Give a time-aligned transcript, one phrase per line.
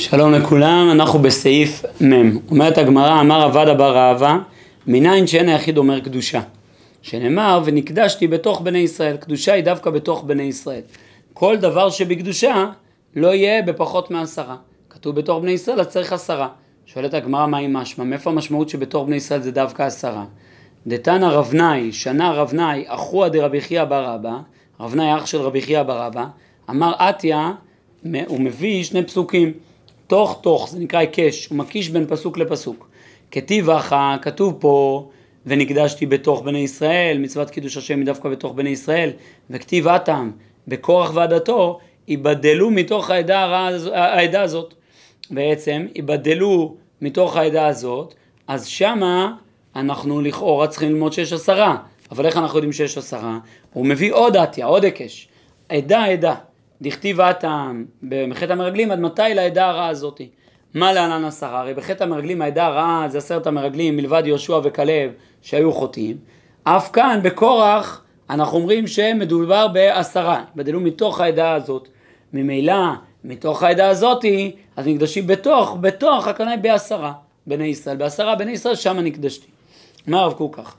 [0.00, 2.36] שלום לכולם, אנחנו בסעיף מ'.
[2.50, 4.38] אומרת הגמרא, אמר עבדה בר אהבה,
[4.86, 6.40] מניין שאין היחיד אומר קדושה.
[7.02, 9.16] שנאמר, ונקדשתי בתוך בני ישראל.
[9.16, 10.80] קדושה היא דווקא בתוך בני ישראל.
[11.32, 12.66] כל דבר שבקדושה
[13.16, 14.56] לא יהיה בפחות מעשרה.
[14.90, 16.48] כתוב בתוך בני ישראל, אז צריך עשרה.
[16.86, 18.04] שואלת הגמרא, מה היא משמע?
[18.04, 20.24] מאיפה המשמעות שבתוך בני ישראל זה דווקא עשרה?
[20.86, 24.36] דתנא רב נאי, שנה רב נאי, אחוה דרבי חייא בר אבא,
[24.80, 26.26] רב נאי אח של רבי חייא בר אבא,
[26.70, 27.52] אמר עטיה,
[28.26, 29.52] הוא מביא שני פסוקים.
[30.10, 32.88] תוך תוך, זה נקרא היקש, הוא מקיש בין פסוק לפסוק.
[33.30, 35.08] כתיב אחא, כתוב פה,
[35.46, 39.10] ונקדשתי בתוך בני ישראל, מצוות קידוש השם היא דווקא בתוך בני ישראל,
[39.50, 40.30] וכתיב אטם,
[40.68, 41.78] בכורח ועדתו,
[42.08, 44.74] ייבדלו מתוך העדה, הרע, העדה הזאת.
[45.30, 48.14] בעצם, ייבדלו מתוך העדה הזאת,
[48.48, 49.32] אז שמה
[49.76, 51.76] אנחנו לכאורה צריכים ללמוד שיש עשרה.
[52.10, 53.38] אבל איך אנחנו יודעים שיש עשרה?
[53.72, 55.28] הוא מביא עוד עטיה, עוד היקש.
[55.68, 56.34] עדה עדה.
[56.82, 57.84] דכתיב הטעם
[58.30, 60.28] בחטא המרגלים עד מתי לעדה הרעה הזאתי?
[60.74, 61.60] מה להלן עשרה?
[61.60, 65.10] הרי בחטא המרגלים העדה הרעה זה עשרת המרגלים מלבד יהושע וכלב
[65.42, 66.16] שהיו חוטאים.
[66.64, 71.88] אף כאן בקורח אנחנו אומרים שמדובר בעשרה, בדלו מתוך העדה הזאת.
[72.32, 72.74] ממילא
[73.24, 77.12] מתוך העדה הזאתי אז נקדשים בתוך, בתוך היא בעשרה
[77.46, 77.96] בני ישראל.
[77.96, 79.46] בעשרה בני ישראל שם נקדשתי.
[80.06, 80.76] מה הרב קוק ככה?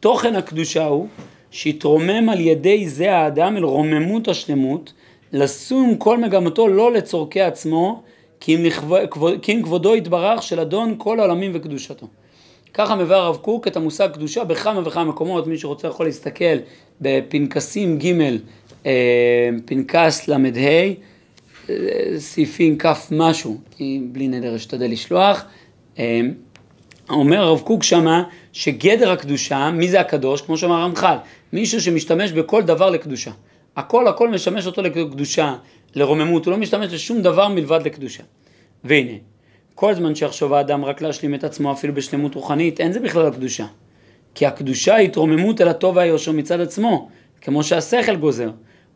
[0.00, 1.08] תוכן הקדושה הוא
[1.50, 4.92] שהתרומם על ידי זה האדם אל רוממות השלמות
[5.36, 8.02] לשום כל מגמתו לא לצורכי עצמו,
[8.40, 9.02] כי אם, לכבוד,
[9.42, 12.06] כי אם כבודו יתברך של אדון כל העולמים וקדושתו.
[12.74, 16.56] ככה מביא הרב קוק את המושג קדושה בכמה וכמה מקומות, מי שרוצה יכול להסתכל
[17.00, 18.06] בפנקסים ג'
[18.86, 20.36] אה, פנקס ל"ה,
[21.70, 21.74] אה,
[22.18, 23.56] סעיפים כ' משהו,
[24.12, 25.44] בלי נדר אשתדל לשלוח.
[25.98, 26.20] אה,
[27.10, 30.40] אומר הרב קוק שמה שגדר הקדושה, מי זה הקדוש?
[30.40, 31.16] כמו שאמר רמח"ל,
[31.52, 33.30] מישהו שמשתמש בכל דבר לקדושה.
[33.76, 35.54] הכל הכל משמש אותו לקדושה,
[35.94, 38.22] לרוממות, הוא לא משתמש לשום דבר מלבד לקדושה.
[38.84, 39.12] והנה,
[39.74, 43.66] כל זמן שיחשוב האדם רק להשלים את עצמו אפילו בשלמות רוחנית, אין זה בכלל הקדושה.
[44.34, 47.08] כי הקדושה היא התרוממות אל הטוב והיושר מצד עצמו,
[47.40, 48.50] כמו שהשכל גוזר.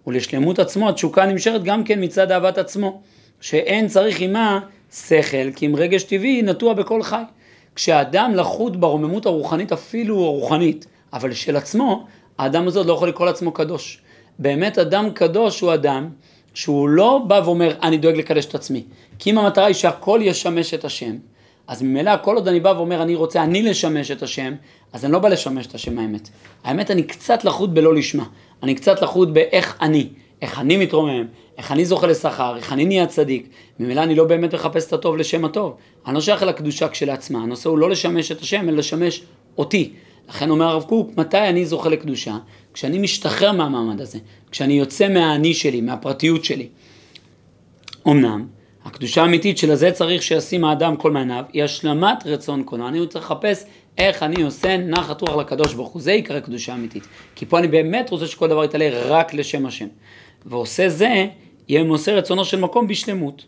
[0.07, 3.03] ולשלמות עצמו התשוקה נמשכת גם כן מצד אהבת עצמו,
[3.41, 4.61] שאין צריך עימה
[4.93, 7.23] שכל, כי אם רגש טבעי נטוע בכל חי.
[7.75, 12.07] כשאדם לחוד ברוממות הרוחנית, אפילו הרוחנית, אבל של עצמו,
[12.39, 14.03] האדם הזה לא יכול לקרוא לעצמו קדוש.
[14.41, 16.09] באמת אדם קדוש הוא אדם
[16.55, 18.85] שהוא לא בא ואומר אני דואג לקדש את עצמי.
[19.19, 21.17] כי אם המטרה היא שהכל ישמש את השם,
[21.67, 24.55] אז ממילא כל עוד אני בא ואומר אני רוצה אני לשמש את השם,
[24.93, 26.29] אז אני לא בא לשמש את השם האמת.
[26.65, 28.25] האמת אני קצת לחוד בלא לשמה.
[28.63, 30.09] אני קצת לחוד באיך אני,
[30.43, 31.27] איך אני מתרומם,
[31.59, 33.49] איך אני זוכה לשכר, איך אני נהיה צדיק.
[33.81, 35.77] ממילא אני לא באמת מחפש את הטוב לשם הטוב.
[36.07, 37.43] אני לא שייך לקדושה כשלעצמה.
[37.43, 39.23] הנושא הוא לא לשמש את השם, אלא לשמש
[39.59, 39.93] אותי.
[40.31, 42.37] לכן אומר הרב קוק, מתי אני זוכה לקדושה?
[42.75, 44.19] כשאני משתחרר מהמעמד הזה,
[44.51, 46.69] כשאני יוצא מהאני שלי, מהפרטיות שלי.
[48.09, 48.47] אמנם,
[48.85, 52.89] הקדושה האמיתית של הזה צריך שישים האדם כל מעיניו, היא השלמת רצון קונו.
[52.89, 53.65] אני צריך לחפש
[53.99, 57.07] איך אני עושה נחת רוח לקדוש ברוך הוא, זה עיקר קדושה אמיתית.
[57.35, 59.87] כי פה אני באמת רוצה שכל דבר יתעלה רק לשם השם.
[60.47, 61.27] ועושה זה,
[61.69, 63.45] יהיה מוסר רצונו של מקום בשלמות.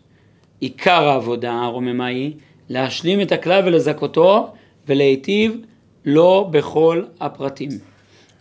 [0.59, 2.31] עיקר העבודה הרוממה היא
[2.69, 4.47] להשלים את הכלל ולזכותו
[4.87, 5.57] ולהיטיב
[6.05, 7.69] לא בכל הפרטים.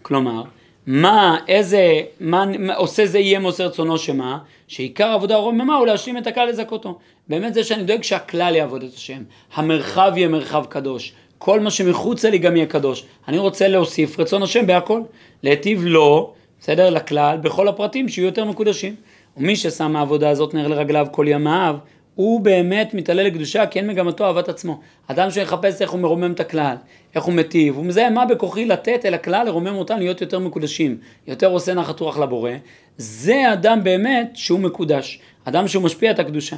[0.03, 0.43] כלומר,
[0.87, 4.39] מה, איזה, מה, מה עושה זה יהיה מוסר רצונו שמה?
[4.69, 6.99] שעיקר עבודה הרוממה הוא להשלים את הכלל לזכותו.
[7.29, 9.23] באמת זה שאני דואג שהכלל יעבוד את השם,
[9.55, 13.05] המרחב יהיה מרחב קדוש, כל מה שמחוצה לי גם יהיה קדוש.
[13.29, 15.01] אני רוצה להוסיף רצון השם בהכל,
[15.43, 18.95] להיטיב לו, בסדר, לכלל, בכל הפרטים שיהיו יותר מקודשים.
[19.37, 21.77] ומי ששם העבודה הזאת נר לרגליו כל ימיו,
[22.15, 24.81] הוא באמת מתעלה לקדושה כי אין מגמתו אהבת עצמו.
[25.07, 26.77] אדם שיחפש איך הוא מרומם את הכלל,
[27.15, 30.99] איך הוא מטיב, הוא מזהה מה בכוחי לתת אל הכלל, לרומם אותם להיות יותר מקודשים,
[31.27, 32.51] יותר עושה נחת רוח לבורא,
[32.97, 36.57] זה אדם באמת שהוא מקודש, אדם שהוא משפיע את הקדושה.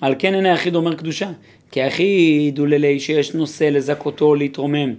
[0.00, 1.30] על כן אין היחיד אומר קדושה,
[1.70, 4.94] כי היחיד הוא לילי שיש נושא לזכותו להתרומם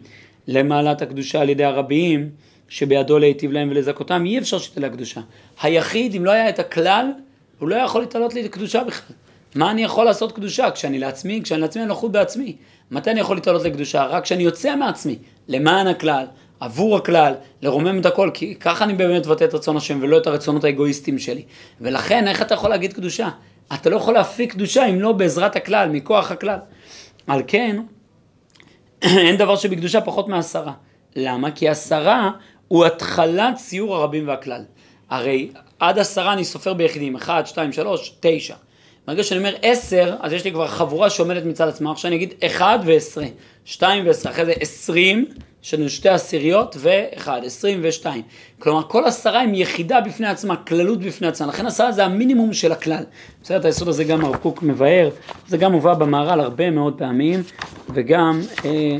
[0.47, 2.29] למעלת הקדושה על ידי הרבים,
[2.69, 5.21] שבידו להיטיב להם ולזכותם, אי אפשר שתהיה הקדושה.
[5.61, 7.11] היחיד, אם לא היה את הכלל,
[7.59, 9.15] הוא לא יכול להתעלות לקדושה בכלל.
[9.55, 10.71] מה אני יכול לעשות קדושה?
[10.71, 12.55] כשאני לעצמי, כשאני לעצמי אני נוחות בעצמי.
[12.91, 14.05] מתי אני יכול להתעלות לקדושה?
[14.05, 15.17] רק כשאני יוצא מעצמי,
[15.47, 16.25] למען הכלל,
[16.59, 20.27] עבור הכלל, לרומם את הכל, כי ככה אני באמת מבטא את רצון השם ולא את
[20.27, 21.43] הרצונות האגואיסטיים שלי.
[21.81, 23.29] ולכן, איך אתה יכול להגיד קדושה?
[23.73, 26.59] אתה לא יכול להפיק קדושה אם לא בעזרת הכלל, מכוח הכלל.
[27.27, 27.79] על כן,
[29.01, 30.73] אין דבר שבקדושה פחות מעשרה.
[31.15, 31.51] למה?
[31.51, 32.31] כי עשרה
[32.67, 34.63] הוא התחלת ציור הרבים והכלל.
[35.09, 35.49] הרי
[35.79, 38.55] עד עשרה אני סופר ביחידים, אחד, שתיים, שלוש, תשע.
[39.07, 42.33] ברגע שאני אומר עשר, אז יש לי כבר חבורה שעומדת מצד עצמה, עכשיו אני אגיד
[42.45, 43.25] אחד ועשרה,
[43.65, 45.25] שתיים ועשרה, אחרי זה עשרים,
[45.63, 48.21] יש לנו שתי עשיריות ואחד, עשרים ושתיים.
[48.59, 52.71] כלומר, כל עשרה הם יחידה בפני עצמה, כללות בפני עצמה, לכן עשרה זה המינימום של
[52.71, 53.03] הכלל.
[53.43, 55.09] בסדר, את היסוד הזה גם הרב קוק מבאר
[55.47, 57.43] זה גם מובא במהר"ל הרבה מאוד פעמים,
[57.93, 58.97] וגם אה,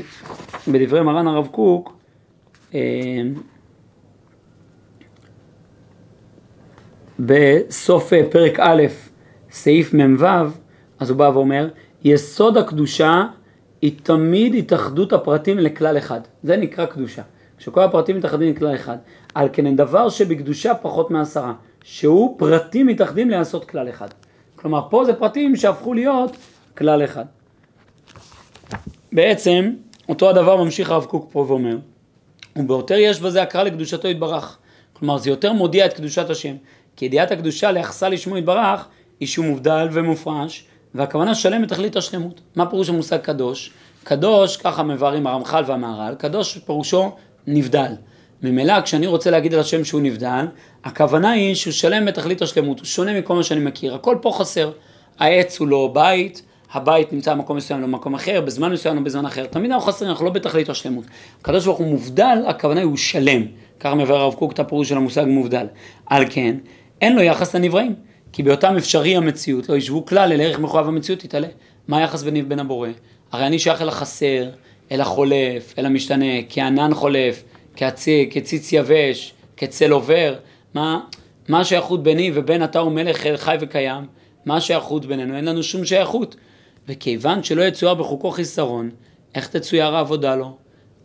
[0.68, 1.96] בדברי מרן הרב קוק,
[2.74, 2.80] אה,
[7.18, 8.82] בסוף אה, פרק א',
[9.54, 10.26] סעיף מ"ו,
[10.98, 11.68] אז הוא בא ואומר,
[12.04, 13.26] יסוד הקדושה
[13.82, 16.20] היא תמיד התאחדות הפרטים לכלל אחד.
[16.42, 17.22] זה נקרא קדושה.
[17.58, 18.96] כשכל הפרטים מתאחדים לכלל אחד.
[19.34, 21.52] על כן דבר שבקדושה פחות מעשרה,
[21.84, 24.08] שהוא פרטים מתאחדים לעשות כלל אחד.
[24.56, 26.36] כלומר, פה זה פרטים שהפכו להיות
[26.78, 27.24] כלל אחד.
[29.12, 29.70] בעצם,
[30.08, 31.76] אותו הדבר ממשיך הרב קוק פה ואומר,
[32.56, 34.58] וביותר יש בזה הכרה לקדושתו יתברך.
[34.92, 36.54] כלומר, זה יותר מודיע את קדושת השם.
[36.96, 38.88] כי ידיעת הקדושה ליחסה לשמו יתברך,
[39.20, 40.64] היא שהוא מובדל ומופרש,
[40.94, 42.40] והכוונה שלם בתכלית השלמות.
[42.56, 43.70] מה פירוש המושג קדוש?
[44.04, 47.12] קדוש, ככה מבארים הרמח"ל והמהר"ל, קדוש פירושו
[47.46, 47.92] נבדל.
[48.42, 50.46] ממילא כשאני רוצה להגיד על השם שהוא נבדל,
[50.84, 54.70] הכוונה היא שהוא שלם בתכלית השלמות, הוא שונה מכל מה שאני מכיר, הכל פה חסר.
[55.18, 59.26] העץ הוא לא בית, הבית נמצא במקום מסוים לא במקום אחר, בזמן מסוים לא בזמן
[59.26, 61.04] אחר, תמיד אנחנו חסרים, אנחנו לא בתכלית השלמות.
[61.40, 63.42] הקדוש ברוך הוא מובדל, הכוונה היא הוא שלם,
[63.80, 65.66] ככה מבאר הרב קוק את הפירוש של המושג מובדל.
[66.06, 66.56] על כן,
[67.00, 67.94] אין לו יחס לנבראים.
[68.34, 71.46] כי באותם אפשרי המציאות לא ישבו כלל אל ערך מחויב המציאות יתעלה.
[71.88, 72.88] מה היחס ביני ובין הבורא?
[73.32, 74.50] הרי אני שייך אל החסר,
[74.92, 77.44] אל החולף, אל המשתנה, כענן חולף,
[77.76, 80.34] כצי, כציץ יבש, כצל עובר.
[80.74, 81.00] מה,
[81.48, 84.06] מה השייכות ביני ובין אתה ומלך חי וקיים?
[84.44, 85.36] מה השייכות בינינו?
[85.36, 86.36] אין לנו שום שייכות.
[86.88, 88.90] וכיוון שלא יצויר בחוקו חיסרון,
[89.34, 90.56] איך תצויר העבודה לו?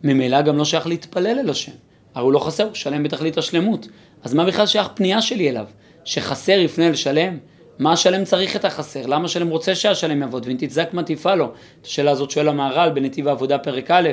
[0.04, 1.72] ממילא גם לא שייך להתפלל אל השם.
[2.14, 3.88] הרי הוא לא חסר, הוא שלם בתכלית השלמות.
[4.22, 5.66] אז מה בכלל שייך פנייה שלי אליו?
[6.10, 7.38] שחסר יפנה לשלם?
[7.78, 9.06] מה השלם צריך את החסר?
[9.06, 10.46] למה השלם רוצה שהשלם יעבוד?
[10.46, 11.52] ואם תצדק מה תפעל לו?
[11.80, 14.10] את השאלה הזאת שואל המהר"ל בנתיב העבודה פרק א',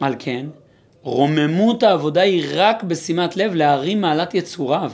[0.00, 0.46] על כן,
[1.02, 4.92] רוממות העבודה היא רק בשימת לב להרים מעלת יצוריו.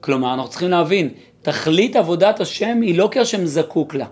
[0.00, 1.08] כלומר, אנחנו צריכים להבין,
[1.42, 4.06] תכלית עבודת השם היא לא כי השם זקוק לה.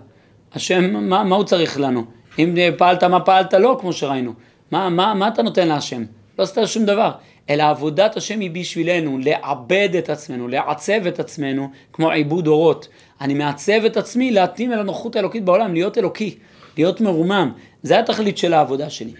[0.53, 2.05] השם, מה, מה הוא צריך לנו?
[2.39, 4.33] אם פעלת מה פעלת לא, כמו שראינו.
[4.71, 6.03] מה, מה, מה אתה נותן להשם?
[6.39, 7.11] לא עשית שום דבר.
[7.49, 12.87] אלא עבודת השם היא בשבילנו, לעבד את עצמנו, לעצב את עצמנו, כמו עיבוד אורות.
[13.21, 16.37] אני מעצב את עצמי להתאים אל הנוחות האלוקית בעולם, להיות אלוקי,
[16.77, 17.51] להיות מרומם.
[17.83, 19.11] זה התכלית של העבודה שלי.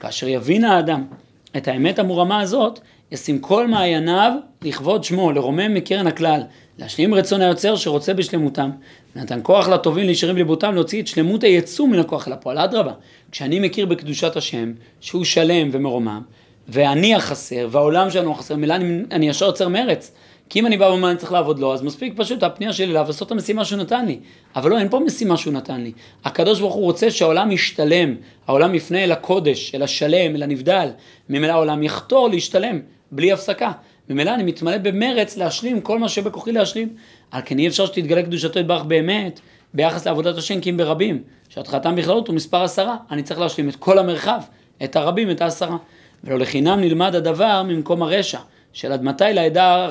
[0.00, 1.04] כאשר יבין האדם
[1.56, 2.80] את האמת המורמה הזאת,
[3.12, 4.32] ישים כל מעייניו
[4.62, 6.40] לכבוד שמו, לרומם מקרן הכלל,
[6.78, 8.70] להשלים רצון היוצר שרוצה בשלמותם,
[9.16, 12.58] ונתן כוח לטובים להישארים בליבותם להוציא את שלמות היצוא מן הכוח אל הפועל.
[12.58, 12.92] אדרבה,
[13.32, 16.22] כשאני מכיר בקדושת השם, שהוא שלם ומרומם,
[16.72, 20.12] ואני החסר, והעולם שלנו החסר, מילה אני, אני ישר יוצר מרץ.
[20.48, 23.04] כי אם אני בא ואומר אני צריך לעבוד לו, אז מספיק פשוט הפנייה שלי אליו
[23.06, 24.18] לעשות את המשימה שהוא נתן לי.
[24.56, 25.92] אבל לא, אין פה משימה שהוא נתן לי.
[26.24, 28.14] הקדוש ברוך הוא רוצה שהעולם ישתלם,
[28.46, 30.88] העולם יפנה אל הקודש, אל השלם, אל הנבדל.
[31.28, 32.80] ממילא העולם יחתור להשתלם,
[33.12, 33.72] בלי הפסקה.
[34.08, 36.88] ממילא אני מתמלא במרץ להשלים כל מה שבכוחי להשלים.
[37.30, 39.40] על כן אי אפשר שתתגלה קדושתו יתברך באמת
[39.74, 41.22] ביחס לעבודת השם כי אם ברבים.
[41.48, 42.96] שהתחלתם בכללות הוא מספר עשרה.
[43.10, 44.40] אני צריך להשלים את כל המרחב,
[44.84, 45.76] את הרבים, את העשרה.
[46.24, 48.38] ולא לחינם נלמד הדבר ממקום הרשע,
[48.72, 49.84] של עד מתי לעדה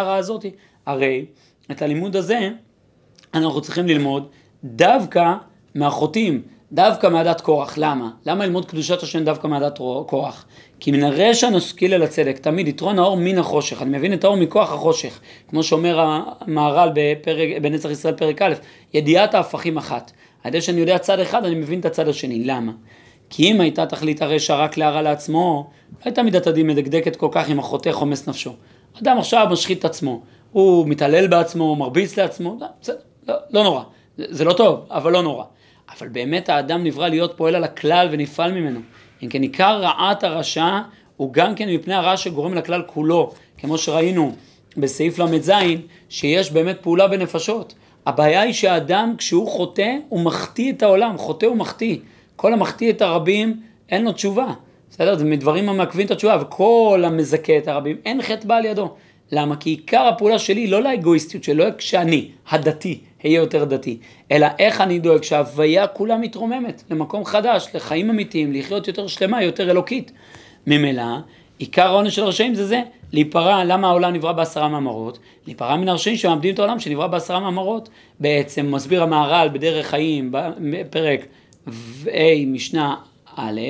[0.00, 0.44] הרעה הזאת.
[0.86, 1.24] הרי
[1.70, 2.50] את הלימוד הזה
[3.34, 4.28] אנחנו צריכים ללמוד
[4.64, 5.34] דווקא
[5.74, 6.42] מהחוטאים,
[6.72, 7.78] דווקא מעדת קורח.
[7.78, 8.10] למה?
[8.26, 10.46] למה ללמוד קדושת השם דווקא מעדת קורח?
[10.80, 13.82] כי מן הרשע נשכיל אל הצדק, תמיד יתרון האור מן החושך.
[13.82, 16.00] אני מבין את האור מכוח החושך, כמו שאומר
[16.40, 16.90] המהר"ל
[17.62, 18.52] בנצח ישראל פרק א',
[18.94, 20.12] ידיעת ההפכים אחת.
[20.44, 22.44] על ידי שאני יודע צד אחד, אני מבין את הצד השני.
[22.44, 22.72] למה?
[23.30, 27.48] כי אם הייתה תכלית הרשע רק להרע לעצמו, לא הייתה מידת הדין מדקדקת כל כך
[27.48, 28.52] עם החוטא חומס נפשו.
[29.02, 30.20] אדם עכשיו משחית את עצמו,
[30.52, 32.92] הוא מתעלל בעצמו, מרביץ לעצמו, לא, זה,
[33.28, 33.82] לא, לא נורא,
[34.16, 35.44] זה, זה לא טוב, אבל לא נורא.
[35.98, 38.80] אבל באמת האדם נברא להיות פועל על הכלל ונפעל ממנו.
[39.22, 40.80] אם כן עיקר רעת הרשע
[41.16, 44.32] הוא גם כן מפני הרע שגורם לכלל כולו, כמו שראינו
[44.76, 45.52] בסעיף ל"ז,
[46.08, 47.74] שיש באמת פעולה בנפשות.
[48.06, 51.96] הבעיה היא שהאדם כשהוא חוטא, הוא מחטיא את העולם, חוטא ומחטיא.
[52.40, 54.46] כל המחטיא את הרבים, אין לו תשובה.
[54.90, 55.16] בסדר?
[55.16, 58.94] זה מדברים המעכבים את התשובה, וכל המזכה את הרבים, אין חטא בא על ידו.
[59.32, 59.56] למה?
[59.56, 63.98] כי עיקר הפעולה שלי לא לאגואיסטיות שלא כשאני, הדתי, אהיה יותר דתי,
[64.32, 69.70] אלא איך אני דואג שההוויה כולה מתרוממת למקום חדש, לחיים אמיתיים, לחיות יותר שלמה, יותר
[69.70, 70.12] אלוקית.
[70.66, 71.02] ממילא,
[71.58, 72.82] עיקר העונש של הרשעים זה זה,
[73.12, 75.18] להיפרע, למה העולם נברא בעשרה מאמרות?
[75.46, 77.88] להיפרע מן הרשעים שמאבדים את העולם שנברא בעשרה מאמרות.
[78.20, 80.32] בעצם מסביר המהר"ל בדרך חיים,
[80.70, 81.26] בפרק
[82.06, 82.94] ה' משנה
[83.36, 83.60] א',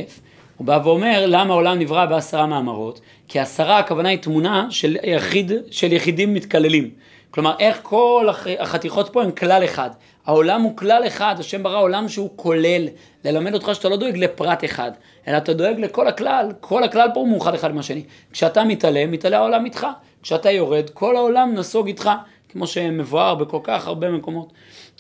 [0.56, 5.52] הוא בא ואומר למה העולם נברא בעשרה מאמרות, כי עשרה הכוונה היא תמונה של, יחיד,
[5.70, 6.90] של יחידים מתקללים.
[7.30, 8.28] כלומר, איך כל
[8.58, 9.90] החתיכות פה הם כלל אחד.
[10.26, 12.88] העולם הוא כלל אחד, השם ברא עולם שהוא כולל,
[13.24, 14.90] ללמד אותך שאתה לא דואג לפרט אחד,
[15.28, 18.02] אלא אתה דואג לכל הכלל, כל הכלל פה הוא מאוחד אחד עם השני.
[18.32, 19.86] כשאתה מתעלם, מתעלה העולם איתך.
[20.22, 22.10] כשאתה יורד, כל העולם נסוג איתך,
[22.48, 24.52] כמו שמבואר בכל כך הרבה מקומות.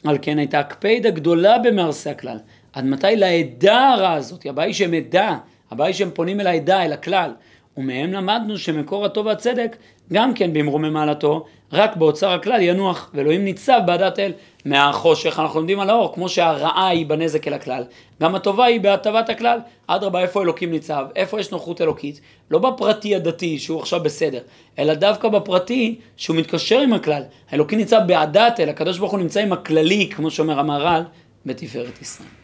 [0.04, 2.38] על כן הייתה הקפדה גדולה במערסי הכלל.
[2.72, 5.36] עד מתי לעדה הרעה הזאת, הבעיה היא שהם עדה,
[5.70, 7.30] הבעיה היא שהם פונים אל העדה, אל הכלל.
[7.76, 9.76] ומהם למדנו שמקור הטוב והצדק,
[10.12, 14.32] גם כן במרומי מעלתו, רק באוצר הכלל ינוח, ואלוהים ניצב בעדת אל.
[14.64, 17.84] מהחושך אנחנו לומדים על האור, כמו שהרעה היא בנזק אל הכלל,
[18.22, 19.58] גם הטובה היא בהטבת הכלל.
[19.86, 21.06] אדרבה, איפה אלוקים ניצב?
[21.16, 22.20] איפה יש נוחות אלוקית?
[22.50, 24.40] לא בפרטי הדתי, שהוא עכשיו בסדר,
[24.78, 27.22] אלא דווקא בפרטי, שהוא מתקשר עם הכלל.
[27.50, 31.02] האלוקים ניצב בעדת אל, הקדוש ברוך הוא נמצא עם הכללי, כמו שאומר המהר"ל,
[31.46, 32.39] בתפארת ישראל.